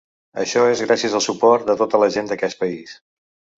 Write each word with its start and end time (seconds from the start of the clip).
Això 0.43 0.63
és 0.69 0.81
gràcies 0.91 1.17
al 1.19 1.23
suport 1.27 1.69
de 1.69 1.77
tota 1.83 2.01
la 2.07 2.11
gent 2.19 2.35
d’aquest 2.35 2.61
país. 2.65 2.99